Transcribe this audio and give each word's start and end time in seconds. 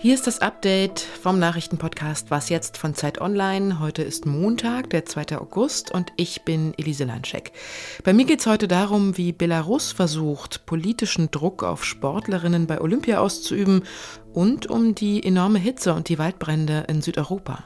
Hier 0.00 0.14
ist 0.14 0.28
das 0.28 0.40
Update 0.40 1.00
vom 1.00 1.40
Nachrichtenpodcast 1.40 2.30
Was 2.30 2.50
jetzt 2.50 2.76
von 2.76 2.94
Zeit 2.94 3.20
Online. 3.20 3.80
Heute 3.80 4.04
ist 4.04 4.26
Montag, 4.26 4.90
der 4.90 5.04
2. 5.04 5.36
August 5.40 5.90
und 5.90 6.12
ich 6.14 6.42
bin 6.42 6.72
Elise 6.78 7.02
Landschek. 7.02 7.50
Bei 8.04 8.12
mir 8.12 8.24
geht 8.24 8.38
es 8.38 8.46
heute 8.46 8.68
darum, 8.68 9.16
wie 9.16 9.32
Belarus 9.32 9.90
versucht, 9.90 10.66
politischen 10.66 11.32
Druck 11.32 11.64
auf 11.64 11.84
Sportlerinnen 11.84 12.68
bei 12.68 12.80
Olympia 12.80 13.18
auszuüben 13.18 13.82
und 14.32 14.70
um 14.70 14.94
die 14.94 15.20
enorme 15.24 15.58
Hitze 15.58 15.92
und 15.92 16.08
die 16.08 16.20
Waldbrände 16.20 16.84
in 16.86 17.02
Südeuropa. 17.02 17.64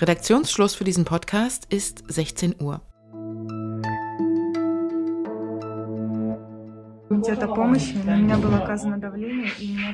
Redaktionsschluss 0.00 0.76
für 0.76 0.84
diesen 0.84 1.04
Podcast 1.04 1.66
ist 1.68 2.04
16 2.06 2.62
Uhr. 2.62 2.80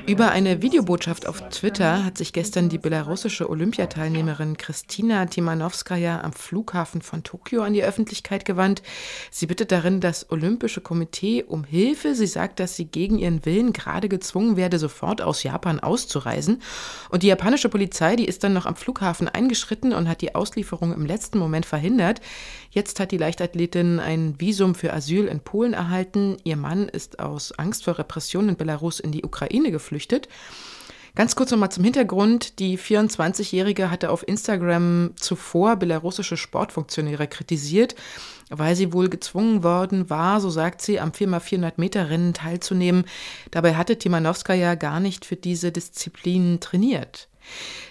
Über 0.07 0.31
eine 0.31 0.61
Videobotschaft 0.61 1.27
auf 1.27 1.49
Twitter 1.49 2.05
hat 2.05 2.17
sich 2.17 2.33
gestern 2.33 2.69
die 2.69 2.77
belarussische 2.77 3.49
Olympiateilnehmerin 3.49 4.57
Kristina 4.57 5.25
Timanowskaja 5.25 6.21
am 6.21 6.33
Flughafen 6.33 7.01
von 7.01 7.23
Tokio 7.23 7.63
an 7.63 7.73
die 7.73 7.83
Öffentlichkeit 7.83 8.45
gewandt. 8.45 8.83
Sie 9.31 9.47
bittet 9.47 9.71
darin 9.71 9.99
das 9.99 10.29
Olympische 10.31 10.81
Komitee 10.81 11.43
um 11.43 11.63
Hilfe. 11.63 12.13
Sie 12.15 12.27
sagt, 12.27 12.59
dass 12.59 12.75
sie 12.75 12.85
gegen 12.85 13.17
ihren 13.17 13.45
Willen 13.45 13.73
gerade 13.73 14.09
gezwungen 14.09 14.55
werde, 14.55 14.77
sofort 14.77 15.21
aus 15.21 15.43
Japan 15.43 15.79
auszureisen. 15.79 16.61
Und 17.09 17.23
die 17.23 17.27
japanische 17.27 17.69
Polizei, 17.69 18.15
die 18.15 18.25
ist 18.25 18.43
dann 18.43 18.53
noch 18.53 18.65
am 18.65 18.75
Flughafen 18.75 19.27
eingeschritten 19.27 19.93
und 19.93 20.07
hat 20.07 20.21
die 20.21 20.35
Auslieferung 20.35 20.93
im 20.93 21.05
letzten 21.05 21.39
Moment 21.39 21.65
verhindert. 21.65 22.21
Jetzt 22.69 22.99
hat 22.99 23.11
die 23.11 23.17
Leichtathletin 23.17 23.99
ein 23.99 24.39
Visum 24.39 24.75
für 24.75 24.93
Asyl 24.93 25.25
in 25.25 25.39
Polen 25.39 25.73
erhalten. 25.73 26.37
Ihr 26.43 26.57
Mann 26.57 26.89
ist 26.89 27.19
aus 27.25 27.51
Angst 27.53 27.83
vor 27.83 27.97
Repression 27.97 28.49
in 28.49 28.55
Belarus 28.55 28.99
in 28.99 29.11
die 29.11 29.23
Ukraine 29.23 29.71
geflüchtet. 29.71 30.27
Ganz 31.15 31.35
kurz 31.35 31.51
nochmal 31.51 31.71
zum 31.71 31.83
Hintergrund. 31.83 32.57
Die 32.57 32.77
24-Jährige 32.77 33.91
hatte 33.91 34.09
auf 34.09 34.27
Instagram 34.27 35.11
zuvor 35.15 35.75
belarussische 35.75 36.37
Sportfunktionäre 36.37 37.27
kritisiert, 37.27 37.93
weil 38.49 38.75
sie 38.75 38.93
wohl 38.93 39.09
gezwungen 39.09 39.63
worden 39.63 40.09
war, 40.09 40.41
so 40.41 40.49
sagt 40.49 40.81
sie, 40.81 40.99
am 40.99 41.11
4x400 41.11 41.73
Meter 41.77 42.09
Rennen 42.09 42.33
teilzunehmen. 42.33 43.05
Dabei 43.51 43.75
hatte 43.75 43.99
Timanowska 43.99 44.55
ja 44.55 44.73
gar 44.73 44.99
nicht 44.99 45.23
für 45.25 45.35
diese 45.35 45.71
Disziplin 45.71 46.59
trainiert. 46.59 47.27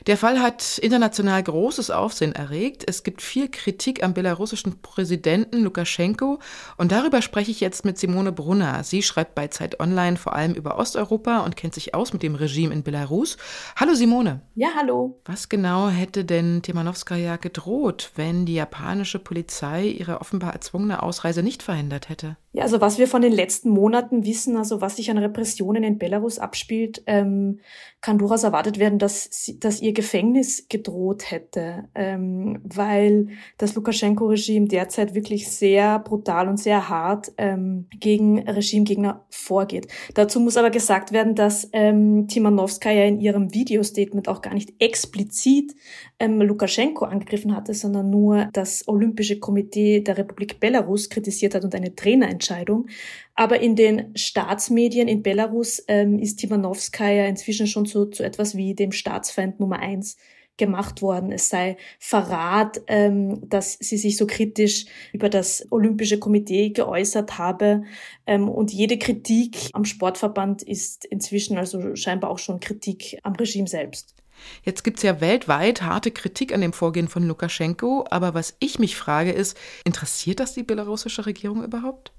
Der 0.06 0.16
Fall 0.16 0.40
hat 0.40 0.78
international 0.78 1.42
großes 1.42 1.90
Aufsehen 1.90 2.34
erregt. 2.34 2.84
Es 2.88 3.04
gibt 3.04 3.22
viel 3.22 3.48
Kritik 3.48 4.02
am 4.02 4.14
belarussischen 4.14 4.80
Präsidenten 4.82 5.62
Lukaschenko 5.62 6.40
und 6.76 6.90
darüber 6.90 7.22
spreche 7.22 7.52
ich 7.52 7.60
jetzt 7.60 7.84
mit 7.84 7.98
Simone 7.98 8.32
Brunner. 8.32 8.82
Sie 8.82 9.02
schreibt 9.02 9.36
bei 9.36 9.48
Zeit 9.48 9.78
Online 9.78 10.16
vor 10.16 10.34
allem 10.34 10.54
über 10.54 10.76
Osteuropa 10.76 11.40
und 11.40 11.56
kennt 11.56 11.74
sich 11.74 11.94
aus 11.94 12.12
mit 12.12 12.22
dem 12.24 12.34
Regime 12.34 12.74
in 12.74 12.82
Belarus. 12.82 13.36
Hallo 13.76 13.94
Simone. 13.94 14.40
Ja, 14.56 14.70
hallo. 14.76 15.20
Was 15.24 15.48
genau 15.48 15.88
hätte 15.88 16.24
denn 16.24 16.62
Timanowskaja 16.62 17.36
gedroht, 17.36 18.10
wenn 18.16 18.44
die 18.44 18.54
japanische 18.54 19.20
Polizei 19.20 19.86
ihre 19.86 20.20
offenbar 20.20 20.52
erzwungene 20.52 21.02
Ausreise 21.02 21.42
nicht 21.44 21.62
verhindert 21.62 22.08
hätte? 22.08 22.36
Ja, 22.54 22.64
also 22.64 22.82
was 22.82 22.98
wir 22.98 23.08
von 23.08 23.22
den 23.22 23.32
letzten 23.32 23.70
Monaten 23.70 24.26
wissen, 24.26 24.58
also 24.58 24.82
was 24.82 24.96
sich 24.96 25.10
an 25.10 25.16
Repressionen 25.16 25.82
in 25.84 25.98
Belarus 25.98 26.38
abspielt, 26.38 27.02
ähm, 27.06 27.60
kann 28.02 28.18
durchaus 28.18 28.42
erwartet 28.42 28.78
werden, 28.78 28.98
dass, 28.98 29.28
sie, 29.30 29.58
dass 29.58 29.80
ihr 29.80 29.94
Gefängnis 29.94 30.66
gedroht 30.68 31.30
hätte, 31.30 31.84
ähm, 31.94 32.60
weil 32.62 33.28
das 33.56 33.74
Lukaschenko-Regime 33.74 34.68
derzeit 34.68 35.14
wirklich 35.14 35.48
sehr 35.50 35.98
brutal 36.00 36.48
und 36.48 36.58
sehr 36.58 36.90
hart 36.90 37.32
ähm, 37.38 37.86
gegen 37.98 38.46
Regimegegner 38.46 39.24
vorgeht. 39.30 39.86
Dazu 40.12 40.38
muss 40.38 40.58
aber 40.58 40.70
gesagt 40.70 41.12
werden, 41.12 41.34
dass 41.34 41.70
ähm, 41.72 42.28
Timanowskaja 42.28 43.04
in 43.04 43.20
ihrem 43.20 43.54
Videostatement 43.54 44.28
auch 44.28 44.42
gar 44.42 44.52
nicht 44.52 44.74
explizit 44.78 45.74
ähm, 46.22 46.40
Lukaschenko 46.40 47.04
angegriffen 47.04 47.54
hatte, 47.54 47.74
sondern 47.74 48.08
nur 48.08 48.48
das 48.52 48.86
Olympische 48.86 49.40
Komitee 49.40 50.00
der 50.00 50.18
Republik 50.18 50.60
Belarus 50.60 51.10
kritisiert 51.10 51.54
hat 51.54 51.64
und 51.64 51.74
eine 51.74 51.96
Trainerentscheidung. 51.96 52.86
Aber 53.34 53.60
in 53.60 53.74
den 53.74 54.16
Staatsmedien 54.16 55.08
in 55.08 55.22
Belarus 55.22 55.82
ähm, 55.88 56.20
ist 56.20 56.36
Timanowskaja 56.36 57.26
inzwischen 57.26 57.66
schon 57.66 57.86
zu, 57.86 58.06
zu 58.06 58.22
etwas 58.22 58.56
wie 58.56 58.74
dem 58.74 58.92
Staatsfeind 58.92 59.58
Nummer 59.58 59.80
eins 59.80 60.16
gemacht 60.58 61.02
worden. 61.02 61.32
Es 61.32 61.48
sei 61.48 61.76
Verrat, 61.98 62.82
ähm, 62.86 63.48
dass 63.48 63.76
sie 63.80 63.96
sich 63.96 64.16
so 64.16 64.26
kritisch 64.26 64.84
über 65.12 65.28
das 65.28 65.66
Olympische 65.70 66.18
Komitee 66.20 66.70
geäußert 66.70 67.38
habe. 67.38 67.82
Ähm, 68.26 68.48
und 68.48 68.72
jede 68.72 68.96
Kritik 68.98 69.70
am 69.72 69.84
Sportverband 69.84 70.62
ist 70.62 71.04
inzwischen 71.04 71.58
also 71.58 71.96
scheinbar 71.96 72.30
auch 72.30 72.38
schon 72.38 72.60
Kritik 72.60 73.18
am 73.24 73.32
Regime 73.32 73.66
selbst. 73.66 74.14
Jetzt 74.64 74.84
gibt 74.84 74.98
es 74.98 75.02
ja 75.02 75.20
weltweit 75.20 75.82
harte 75.82 76.10
Kritik 76.10 76.52
an 76.52 76.60
dem 76.60 76.72
Vorgehen 76.72 77.08
von 77.08 77.26
Lukaschenko, 77.26 78.06
aber 78.10 78.34
was 78.34 78.56
ich 78.58 78.78
mich 78.78 78.96
frage 78.96 79.32
ist, 79.32 79.56
interessiert 79.84 80.40
das 80.40 80.54
die 80.54 80.62
belarussische 80.62 81.26
Regierung 81.26 81.64
überhaupt? 81.64 82.12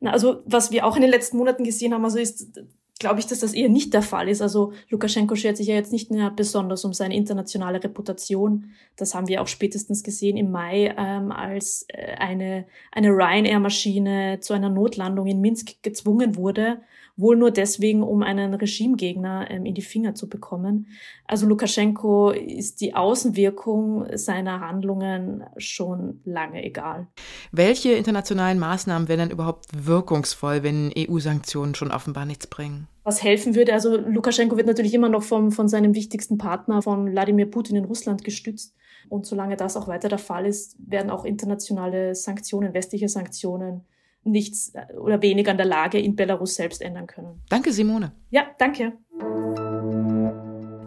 Na, 0.00 0.12
also 0.12 0.42
was 0.44 0.70
wir 0.70 0.86
auch 0.86 0.96
in 0.96 1.02
den 1.02 1.10
letzten 1.10 1.36
Monaten 1.36 1.64
gesehen 1.64 1.94
haben, 1.94 2.04
also 2.04 2.18
ist, 2.18 2.60
glaube 2.98 3.20
ich, 3.20 3.26
dass 3.26 3.40
das 3.40 3.54
eher 3.54 3.68
nicht 3.68 3.92
der 3.92 4.02
Fall 4.02 4.28
ist. 4.28 4.40
Also 4.40 4.72
Lukaschenko 4.88 5.34
schert 5.34 5.56
sich 5.56 5.66
ja 5.66 5.74
jetzt 5.74 5.92
nicht 5.92 6.10
mehr 6.10 6.30
besonders 6.30 6.84
um 6.84 6.92
seine 6.92 7.16
internationale 7.16 7.82
Reputation. 7.82 8.70
Das 8.96 9.14
haben 9.14 9.28
wir 9.28 9.42
auch 9.42 9.48
spätestens 9.48 10.02
gesehen 10.02 10.36
im 10.36 10.50
Mai, 10.50 10.94
ähm, 10.96 11.32
als 11.32 11.86
äh, 11.88 12.14
eine, 12.18 12.66
eine 12.92 13.10
Ryanair-Maschine 13.10 14.38
zu 14.40 14.54
einer 14.54 14.70
Notlandung 14.70 15.26
in 15.26 15.40
Minsk 15.40 15.82
gezwungen 15.82 16.36
wurde 16.36 16.80
wohl 17.16 17.36
nur 17.36 17.50
deswegen, 17.50 18.02
um 18.02 18.22
einen 18.22 18.54
Regimegegner 18.54 19.50
ähm, 19.50 19.66
in 19.66 19.74
die 19.74 19.82
Finger 19.82 20.14
zu 20.14 20.28
bekommen. 20.28 20.88
Also 21.26 21.46
Lukaschenko 21.46 22.30
ist 22.30 22.80
die 22.80 22.94
Außenwirkung 22.94 24.06
seiner 24.16 24.60
Handlungen 24.60 25.44
schon 25.56 26.20
lange 26.24 26.64
egal. 26.64 27.06
Welche 27.52 27.92
internationalen 27.92 28.58
Maßnahmen 28.58 29.08
wären 29.08 29.20
denn 29.20 29.30
überhaupt 29.30 29.66
wirkungsvoll, 29.72 30.62
wenn 30.62 30.92
EU-Sanktionen 30.96 31.74
schon 31.74 31.90
offenbar 31.90 32.24
nichts 32.24 32.46
bringen? 32.46 32.88
was 33.04 33.22
helfen 33.22 33.54
würde. 33.54 33.74
Also 33.74 33.98
Lukaschenko 33.98 34.56
wird 34.56 34.66
natürlich 34.66 34.94
immer 34.94 35.10
noch 35.10 35.22
vom, 35.22 35.52
von 35.52 35.68
seinem 35.68 35.94
wichtigsten 35.94 36.38
Partner, 36.38 36.80
von 36.80 37.12
Wladimir 37.12 37.50
Putin 37.50 37.76
in 37.76 37.84
Russland 37.84 38.24
gestützt. 38.24 38.74
Und 39.10 39.26
solange 39.26 39.56
das 39.56 39.76
auch 39.76 39.86
weiter 39.86 40.08
der 40.08 40.18
Fall 40.18 40.46
ist, 40.46 40.76
werden 40.78 41.10
auch 41.10 41.26
internationale 41.26 42.14
Sanktionen, 42.14 42.72
westliche 42.72 43.10
Sanktionen 43.10 43.82
nichts 44.24 44.72
äh, 44.74 44.92
oder 44.94 45.22
wenig 45.22 45.48
an 45.48 45.56
der 45.56 45.66
Lage 45.66 45.98
in 45.98 46.16
Belarus 46.16 46.54
selbst 46.54 46.82
ändern 46.82 47.06
können. 47.06 47.42
Danke, 47.48 47.72
Simone. 47.72 48.12
Ja, 48.30 48.46
danke. 48.58 48.92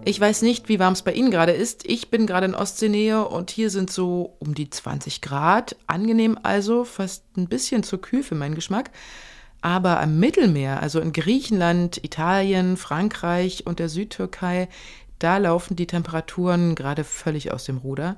Ich 0.05 0.21
weiß 0.21 0.41
nicht, 0.41 0.69
wie 0.69 0.79
warm 0.79 0.93
es 0.93 1.01
bei 1.01 1.11
Ihnen 1.11 1.31
gerade 1.31 1.51
ist. 1.51 1.85
Ich 1.85 2.09
bin 2.09 2.27
gerade 2.27 2.45
in 2.45 2.55
Ostseenähe 2.55 3.27
und 3.27 3.51
hier 3.51 3.69
sind 3.69 3.91
so 3.91 4.37
um 4.39 4.55
die 4.55 4.69
20 4.69 5.19
Grad. 5.19 5.75
Angenehm 5.85 6.39
also, 6.41 6.85
fast 6.85 7.25
ein 7.35 7.47
bisschen 7.47 7.83
zu 7.83 7.97
kühl 7.97 8.23
für 8.23 8.35
meinen 8.35 8.55
Geschmack. 8.55 8.91
Aber 9.59 9.99
am 9.99 10.17
Mittelmeer, 10.17 10.81
also 10.81 11.01
in 11.01 11.11
Griechenland, 11.11 12.01
Italien, 12.05 12.77
Frankreich 12.77 13.65
und 13.65 13.79
der 13.79 13.89
Südtürkei, 13.89 14.69
da 15.19 15.37
laufen 15.39 15.75
die 15.75 15.87
Temperaturen 15.87 16.75
gerade 16.75 17.03
völlig 17.03 17.51
aus 17.51 17.65
dem 17.65 17.77
Ruder. 17.77 18.17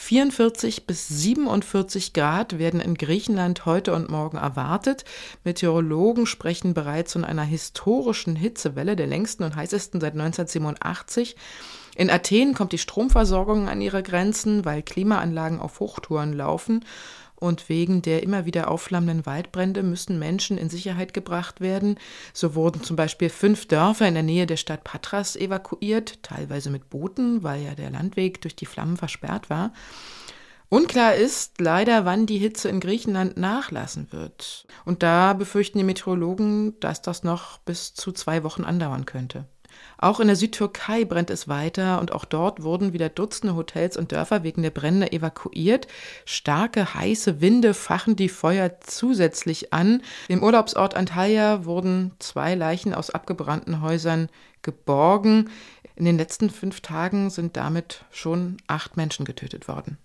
44 0.00 0.86
bis 0.86 1.08
47 1.08 2.12
Grad 2.12 2.60
werden 2.60 2.80
in 2.80 2.94
Griechenland 2.94 3.66
heute 3.66 3.92
und 3.92 4.08
morgen 4.08 4.36
erwartet. 4.38 5.04
Meteorologen 5.42 6.24
sprechen 6.24 6.72
bereits 6.72 7.14
von 7.14 7.24
einer 7.24 7.42
historischen 7.42 8.36
Hitzewelle, 8.36 8.94
der 8.94 9.08
längsten 9.08 9.42
und 9.42 9.56
heißesten 9.56 10.00
seit 10.00 10.12
1987. 10.12 11.34
In 11.96 12.10
Athen 12.10 12.54
kommt 12.54 12.70
die 12.70 12.78
Stromversorgung 12.78 13.68
an 13.68 13.80
ihre 13.80 14.04
Grenzen, 14.04 14.64
weil 14.64 14.82
Klimaanlagen 14.82 15.58
auf 15.60 15.80
Hochtouren 15.80 16.32
laufen 16.32 16.84
und 17.40 17.68
wegen 17.68 18.02
der 18.02 18.22
immer 18.22 18.44
wieder 18.46 18.70
aufflammenden 18.70 19.26
Waldbrände 19.26 19.82
müssen 19.82 20.18
Menschen 20.18 20.58
in 20.58 20.68
Sicherheit 20.68 21.14
gebracht 21.14 21.60
werden. 21.60 21.98
So 22.32 22.54
wurden 22.54 22.82
zum 22.82 22.96
Beispiel 22.96 23.28
fünf 23.28 23.66
Dörfer 23.68 24.08
in 24.08 24.14
der 24.14 24.22
Nähe 24.22 24.46
der 24.46 24.56
Stadt 24.56 24.84
Patras 24.84 25.36
evakuiert, 25.36 26.22
teilweise 26.22 26.70
mit 26.70 26.90
Booten, 26.90 27.42
weil 27.42 27.62
ja 27.62 27.74
der 27.74 27.90
Landweg 27.90 28.40
durch 28.40 28.56
die 28.56 28.66
Flammen 28.66 28.96
versperrt 28.96 29.50
war. 29.50 29.72
Unklar 30.70 31.14
ist 31.14 31.60
leider, 31.60 32.04
wann 32.04 32.26
die 32.26 32.36
Hitze 32.36 32.68
in 32.68 32.80
Griechenland 32.80 33.38
nachlassen 33.38 34.12
wird. 34.12 34.66
Und 34.84 35.02
da 35.02 35.32
befürchten 35.32 35.78
die 35.78 35.84
Meteorologen, 35.84 36.78
dass 36.80 37.00
das 37.00 37.24
noch 37.24 37.58
bis 37.58 37.94
zu 37.94 38.12
zwei 38.12 38.44
Wochen 38.44 38.64
andauern 38.64 39.06
könnte. 39.06 39.46
Auch 39.96 40.20
in 40.20 40.28
der 40.28 40.36
Südtürkei 40.36 41.04
brennt 41.04 41.30
es 41.30 41.48
weiter 41.48 42.00
und 42.00 42.12
auch 42.12 42.24
dort 42.24 42.62
wurden 42.62 42.92
wieder 42.92 43.08
Dutzende 43.08 43.56
Hotels 43.56 43.96
und 43.96 44.12
Dörfer 44.12 44.42
wegen 44.44 44.62
der 44.62 44.70
Brände 44.70 45.12
evakuiert. 45.12 45.88
Starke, 46.24 46.94
heiße 46.94 47.40
Winde 47.40 47.74
fachen 47.74 48.14
die 48.14 48.28
Feuer 48.28 48.80
zusätzlich 48.80 49.72
an. 49.72 50.02
Im 50.28 50.42
Urlaubsort 50.42 50.94
Antalya 50.94 51.64
wurden 51.64 52.12
zwei 52.18 52.54
Leichen 52.54 52.94
aus 52.94 53.10
abgebrannten 53.10 53.80
Häusern 53.80 54.28
geborgen. 54.62 55.50
In 55.96 56.04
den 56.04 56.16
letzten 56.16 56.50
fünf 56.50 56.80
Tagen 56.80 57.30
sind 57.30 57.56
damit 57.56 58.04
schon 58.10 58.58
acht 58.68 58.96
Menschen 58.96 59.24
getötet 59.24 59.66
worden. 59.66 59.98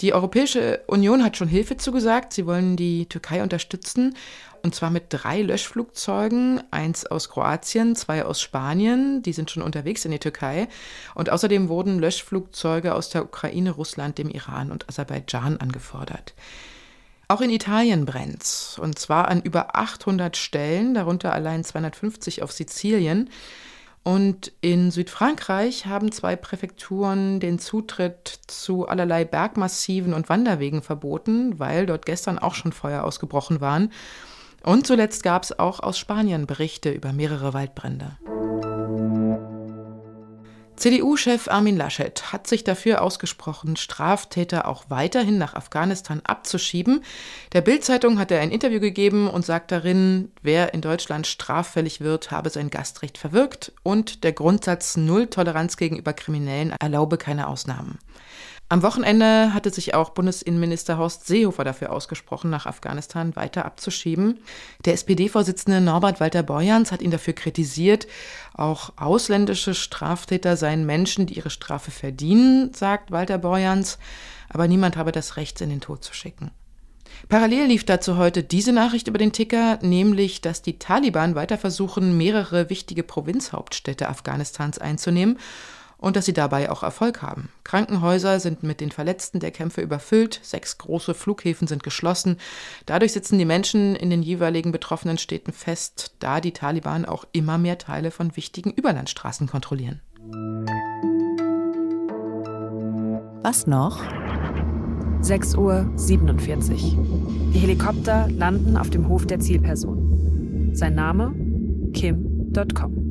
Die 0.00 0.14
Europäische 0.14 0.82
Union 0.86 1.24
hat 1.24 1.36
schon 1.36 1.48
Hilfe 1.48 1.76
zugesagt. 1.76 2.32
Sie 2.32 2.46
wollen 2.46 2.76
die 2.76 3.06
Türkei 3.06 3.42
unterstützen. 3.42 4.14
Und 4.62 4.74
zwar 4.74 4.90
mit 4.90 5.04
drei 5.08 5.42
Löschflugzeugen, 5.42 6.62
eins 6.70 7.06
aus 7.06 7.28
Kroatien, 7.28 7.96
zwei 7.96 8.24
aus 8.24 8.40
Spanien, 8.40 9.22
die 9.22 9.32
sind 9.32 9.50
schon 9.50 9.62
unterwegs 9.62 10.04
in 10.04 10.10
die 10.10 10.18
Türkei. 10.18 10.68
Und 11.14 11.30
außerdem 11.30 11.68
wurden 11.68 11.98
Löschflugzeuge 11.98 12.94
aus 12.94 13.10
der 13.10 13.24
Ukraine, 13.24 13.70
Russland, 13.70 14.18
dem 14.18 14.28
Iran 14.28 14.70
und 14.70 14.88
Aserbaidschan 14.88 15.58
angefordert. 15.58 16.34
Auch 17.28 17.42
in 17.42 17.50
Italien 17.50 18.06
brennt's, 18.06 18.78
und 18.78 18.98
zwar 18.98 19.28
an 19.28 19.42
über 19.42 19.76
800 19.76 20.36
Stellen, 20.36 20.94
darunter 20.94 21.34
allein 21.34 21.62
250 21.62 22.42
auf 22.42 22.52
Sizilien. 22.52 23.28
Und 24.02 24.52
in 24.62 24.90
Südfrankreich 24.90 25.84
haben 25.84 26.12
zwei 26.12 26.34
Präfekturen 26.34 27.40
den 27.40 27.58
Zutritt 27.58 28.40
zu 28.46 28.88
allerlei 28.88 29.26
Bergmassiven 29.26 30.14
und 30.14 30.30
Wanderwegen 30.30 30.80
verboten, 30.80 31.58
weil 31.58 31.84
dort 31.84 32.06
gestern 32.06 32.38
auch 32.38 32.54
schon 32.54 32.72
Feuer 32.72 33.04
ausgebrochen 33.04 33.60
waren. 33.60 33.92
Und 34.62 34.86
zuletzt 34.86 35.22
gab 35.22 35.44
es 35.44 35.58
auch 35.58 35.80
aus 35.80 35.98
Spanien 35.98 36.46
Berichte 36.46 36.90
über 36.90 37.12
mehrere 37.12 37.54
Waldbrände. 37.54 38.16
CDU-Chef 40.78 41.48
Armin 41.48 41.76
Laschet 41.76 42.32
hat 42.32 42.46
sich 42.46 42.62
dafür 42.62 43.02
ausgesprochen, 43.02 43.74
Straftäter 43.74 44.68
auch 44.68 44.84
weiterhin 44.88 45.36
nach 45.36 45.54
Afghanistan 45.54 46.20
abzuschieben. 46.24 47.02
Der 47.52 47.62
Bild-Zeitung 47.62 48.20
hat 48.20 48.30
er 48.30 48.40
ein 48.40 48.52
Interview 48.52 48.78
gegeben 48.78 49.28
und 49.28 49.44
sagt 49.44 49.72
darin, 49.72 50.30
wer 50.40 50.74
in 50.74 50.80
Deutschland 50.80 51.26
straffällig 51.26 52.00
wird, 52.00 52.30
habe 52.30 52.50
sein 52.50 52.70
Gastrecht 52.70 53.18
verwirkt 53.18 53.72
und 53.82 54.22
der 54.22 54.32
Grundsatz 54.32 54.96
Null 54.96 55.26
Toleranz 55.26 55.76
gegenüber 55.76 56.12
Kriminellen 56.12 56.72
erlaube 56.80 57.18
keine 57.18 57.48
Ausnahmen. 57.48 57.98
Am 58.70 58.82
Wochenende 58.82 59.54
hatte 59.54 59.70
sich 59.70 59.94
auch 59.94 60.10
Bundesinnenminister 60.10 60.98
Horst 60.98 61.26
Seehofer 61.26 61.64
dafür 61.64 61.90
ausgesprochen, 61.90 62.50
nach 62.50 62.66
Afghanistan 62.66 63.34
weiter 63.34 63.64
abzuschieben. 63.64 64.40
Der 64.84 64.92
SPD-Vorsitzende 64.92 65.80
Norbert 65.80 66.20
Walter 66.20 66.42
Borjans 66.42 66.92
hat 66.92 67.00
ihn 67.00 67.10
dafür 67.10 67.32
kritisiert. 67.32 68.06
Auch 68.52 68.92
ausländische 68.96 69.72
Straftäter 69.72 70.58
seien 70.58 70.84
Menschen, 70.84 71.24
die 71.24 71.38
ihre 71.38 71.48
Strafe 71.48 71.90
verdienen, 71.90 72.74
sagt 72.74 73.10
Walter 73.10 73.38
Borjans. 73.38 73.98
Aber 74.50 74.68
niemand 74.68 74.98
habe 74.98 75.12
das 75.12 75.38
Recht, 75.38 75.62
in 75.62 75.70
den 75.70 75.80
Tod 75.80 76.04
zu 76.04 76.12
schicken. 76.12 76.50
Parallel 77.30 77.68
lief 77.68 77.84
dazu 77.84 78.18
heute 78.18 78.42
diese 78.42 78.72
Nachricht 78.72 79.08
über 79.08 79.18
den 79.18 79.32
Ticker, 79.32 79.78
nämlich, 79.80 80.42
dass 80.42 80.60
die 80.60 80.78
Taliban 80.78 81.34
weiter 81.34 81.56
versuchen, 81.56 82.18
mehrere 82.18 82.68
wichtige 82.68 83.02
Provinzhauptstädte 83.02 84.10
Afghanistans 84.10 84.78
einzunehmen 84.78 85.38
und 85.98 86.16
dass 86.16 86.26
sie 86.26 86.32
dabei 86.32 86.70
auch 86.70 86.82
Erfolg 86.82 87.22
haben. 87.22 87.50
Krankenhäuser 87.64 88.40
sind 88.40 88.62
mit 88.62 88.80
den 88.80 88.90
Verletzten 88.90 89.40
der 89.40 89.50
Kämpfe 89.50 89.80
überfüllt, 89.80 90.40
sechs 90.42 90.78
große 90.78 91.12
Flughäfen 91.12 91.68
sind 91.68 91.82
geschlossen. 91.82 92.38
Dadurch 92.86 93.12
sitzen 93.12 93.38
die 93.38 93.44
Menschen 93.44 93.96
in 93.96 94.08
den 94.08 94.22
jeweiligen 94.22 94.72
betroffenen 94.72 95.18
Städten 95.18 95.52
fest, 95.52 96.14
da 96.20 96.40
die 96.40 96.52
Taliban 96.52 97.04
auch 97.04 97.26
immer 97.32 97.58
mehr 97.58 97.78
Teile 97.78 98.10
von 98.10 98.36
wichtigen 98.36 98.70
Überlandstraßen 98.70 99.48
kontrollieren. 99.48 100.00
Was 103.42 103.66
noch? 103.66 104.02
6.47 105.22 105.56
Uhr. 105.58 107.52
Die 107.52 107.58
Helikopter 107.58 108.28
landen 108.30 108.76
auf 108.76 108.90
dem 108.90 109.08
Hof 109.08 109.26
der 109.26 109.40
Zielperson. 109.40 110.70
Sein 110.74 110.94
Name? 110.94 111.34
Kim.com. 111.92 113.07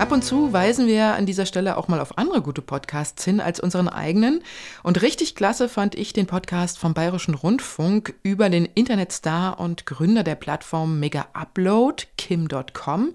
Ab 0.00 0.12
und 0.12 0.24
zu 0.24 0.54
weisen 0.54 0.86
wir 0.86 1.14
an 1.14 1.26
dieser 1.26 1.44
Stelle 1.44 1.76
auch 1.76 1.86
mal 1.86 2.00
auf 2.00 2.16
andere 2.16 2.40
gute 2.40 2.62
Podcasts 2.62 3.22
hin 3.22 3.38
als 3.38 3.60
unseren 3.60 3.86
eigenen. 3.86 4.42
Und 4.82 5.02
richtig 5.02 5.34
klasse 5.34 5.68
fand 5.68 5.94
ich 5.94 6.14
den 6.14 6.26
Podcast 6.26 6.78
vom 6.78 6.94
Bayerischen 6.94 7.34
Rundfunk 7.34 8.14
über 8.22 8.48
den 8.48 8.64
Internetstar 8.64 9.60
und 9.60 9.84
Gründer 9.84 10.22
der 10.22 10.36
Plattform 10.36 11.00
Mega 11.00 11.26
Upload, 11.34 12.04
Kim.com. 12.16 13.12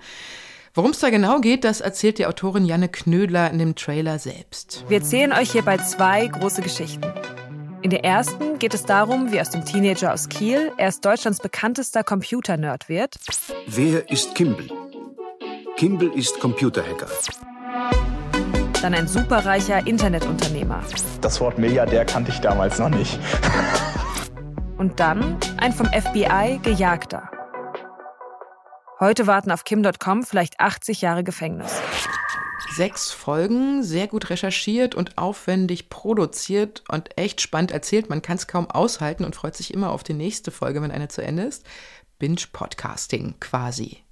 Worum 0.76 0.92
es 0.92 1.00
da 1.00 1.10
genau 1.10 1.40
geht, 1.40 1.64
das 1.64 1.82
erzählt 1.82 2.20
die 2.20 2.28
Autorin 2.28 2.66
Janne 2.66 2.88
Knödler 2.88 3.50
in 3.50 3.58
dem 3.58 3.74
Trailer 3.74 4.20
selbst. 4.20 4.86
Wir 4.88 5.00
erzählen 5.00 5.34
euch 5.34 5.54
hierbei 5.54 5.80
zwei 5.80 6.28
große 6.28 6.62
Geschichten. 6.62 7.02
In 7.82 7.90
der 7.90 8.04
ersten 8.04 8.60
geht 8.60 8.76
es 8.76 8.84
darum, 8.84 9.32
wie 9.32 9.42
aus 9.42 9.50
dem 9.50 9.66
Teenager 9.66 10.14
aus 10.14 10.30
Kiel 10.30 10.72
erst 10.78 11.04
Deutschlands 11.04 11.40
bekanntester 11.40 12.04
Computer-Nerd 12.04 12.90
wird. 12.90 13.16
Wer 13.66 14.08
ist 14.12 14.36
Kimball? 14.36 14.85
Kimball 15.78 16.08
ist 16.16 16.40
Computerhacker. 16.40 17.08
Dann 18.82 18.94
ein 18.94 19.10
superreicher 19.10 19.86
Internetunternehmer. 19.86 20.82
Das 21.20 21.42
Wort 21.42 21.58
Milliardär 21.58 22.06
kannte 22.06 22.32
ich 22.32 22.40
damals 22.40 22.80
noch 22.80 22.88
nicht. 22.88 23.20
Und 24.78 25.02
dann 25.02 25.38
ein 25.58 25.74
vom 25.74 25.88
FBI 25.88 26.60
gejagter. 26.64 27.30
Heute 29.02 29.28
warten 29.28 29.52
auf 29.52 29.66
Kim.com 29.66 30.24
vielleicht 30.24 30.62
80 30.62 31.02
Jahre 31.02 31.26
Gefängnis. 31.26 31.74
Sechs 32.74 33.12
Folgen, 33.12 33.84
sehr 33.84 34.08
gut 34.08 34.30
recherchiert 34.30 34.96
und 34.96 35.18
aufwendig 35.18 35.90
produziert 35.90 36.84
und 36.88 37.18
echt 37.18 37.42
spannend 37.42 37.72
erzählt. 37.72 38.10
Man 38.10 38.22
kann 38.22 38.38
es 38.38 38.48
kaum 38.48 38.70
aushalten 38.70 39.26
und 39.26 39.36
freut 39.36 39.56
sich 39.58 39.74
immer 39.74 39.92
auf 39.92 40.04
die 40.04 40.14
nächste 40.14 40.52
Folge, 40.52 40.82
wenn 40.82 40.92
eine 40.92 41.10
zu 41.10 41.22
Ende 41.22 41.44
ist. 41.44 41.66
Binge-Podcasting 42.20 43.36
quasi. 43.42 44.05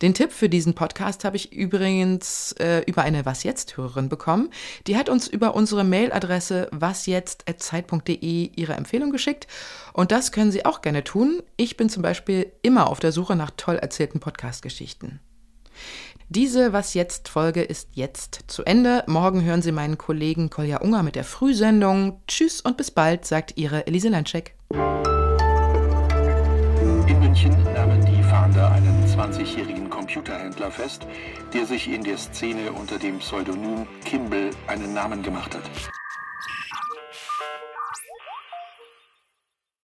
Den 0.00 0.14
Tipp 0.14 0.32
für 0.32 0.48
diesen 0.48 0.74
Podcast 0.74 1.24
habe 1.24 1.36
ich 1.36 1.52
übrigens 1.52 2.52
äh, 2.52 2.82
über 2.86 3.02
eine 3.02 3.24
Was 3.24 3.42
jetzt 3.42 3.76
Hörerin 3.76 4.08
bekommen. 4.08 4.50
Die 4.86 4.96
hat 4.96 5.08
uns 5.08 5.28
über 5.28 5.54
unsere 5.54 5.84
Mailadresse 5.84 6.68
wasjetzt@zeit.de 6.72 8.50
ihre 8.54 8.74
Empfehlung 8.74 9.10
geschickt 9.10 9.46
und 9.92 10.12
das 10.12 10.32
können 10.32 10.52
Sie 10.52 10.64
auch 10.64 10.82
gerne 10.82 11.04
tun. 11.04 11.42
Ich 11.56 11.76
bin 11.76 11.88
zum 11.88 12.02
Beispiel 12.02 12.52
immer 12.62 12.88
auf 12.88 13.00
der 13.00 13.12
Suche 13.12 13.36
nach 13.36 13.50
toll 13.56 13.76
erzählten 13.76 14.20
Podcast-Geschichten. 14.20 15.20
Diese 16.28 16.72
Was 16.72 16.94
jetzt 16.94 17.28
Folge 17.28 17.62
ist 17.62 17.90
jetzt 17.92 18.44
zu 18.46 18.64
Ende. 18.64 19.04
Morgen 19.06 19.44
hören 19.44 19.60
Sie 19.60 19.72
meinen 19.72 19.98
Kollegen 19.98 20.48
Kolja 20.48 20.78
Unger 20.78 21.02
mit 21.02 21.14
der 21.14 21.24
Frühsendung. 21.24 22.22
Tschüss 22.26 22.62
und 22.62 22.78
bis 22.78 22.90
bald, 22.90 23.26
sagt 23.26 23.58
Ihre 23.58 23.86
Elise 23.86 24.08
Landscheck. 24.08 24.54
In 27.12 27.20
München 27.20 27.54
nahmen 27.74 28.02
die 28.06 28.22
Fahnder 28.22 28.72
einen 28.72 29.04
20-jährigen 29.06 29.90
Computerhändler 29.90 30.70
fest, 30.70 31.06
der 31.52 31.66
sich 31.66 31.92
in 31.92 32.02
der 32.02 32.16
Szene 32.16 32.72
unter 32.72 32.98
dem 32.98 33.18
Pseudonym 33.18 33.86
Kimball 34.02 34.48
einen 34.66 34.94
Namen 34.94 35.22
gemacht 35.22 35.54
hat. 35.54 35.60